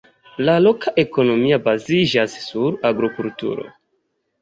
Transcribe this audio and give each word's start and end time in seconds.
La 0.47 0.55
loka 0.67 0.93
ekonomio 1.03 1.61
baziĝas 1.69 2.41
sur 2.49 2.83
agrokulturo. 2.93 3.73